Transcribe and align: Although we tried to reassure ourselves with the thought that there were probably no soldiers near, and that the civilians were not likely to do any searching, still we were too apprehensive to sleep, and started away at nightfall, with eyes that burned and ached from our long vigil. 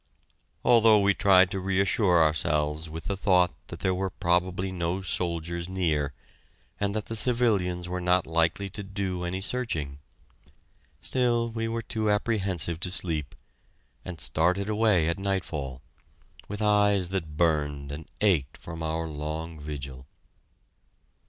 Although 0.65 1.01
we 1.01 1.13
tried 1.13 1.51
to 1.51 1.59
reassure 1.59 2.23
ourselves 2.23 2.89
with 2.89 3.05
the 3.05 3.15
thought 3.15 3.51
that 3.67 3.81
there 3.81 3.93
were 3.93 4.09
probably 4.09 4.71
no 4.71 5.03
soldiers 5.03 5.69
near, 5.69 6.11
and 6.79 6.95
that 6.95 7.05
the 7.05 7.15
civilians 7.15 7.87
were 7.87 8.01
not 8.01 8.25
likely 8.25 8.67
to 8.71 8.81
do 8.81 9.23
any 9.23 9.41
searching, 9.41 9.99
still 11.01 11.49
we 11.51 11.67
were 11.67 11.83
too 11.83 12.09
apprehensive 12.09 12.79
to 12.79 12.89
sleep, 12.89 13.35
and 14.03 14.19
started 14.19 14.69
away 14.69 15.07
at 15.07 15.19
nightfall, 15.19 15.83
with 16.47 16.63
eyes 16.63 17.09
that 17.09 17.37
burned 17.37 17.91
and 17.91 18.07
ached 18.21 18.57
from 18.57 18.81
our 18.81 19.07
long 19.07 19.59
vigil. 19.59 20.07